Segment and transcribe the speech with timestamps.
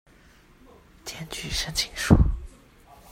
[1.05, 2.17] 檢具申請書